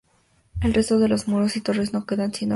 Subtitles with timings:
[0.63, 2.49] Del resto de los muros y torres no quedan sino ruinas.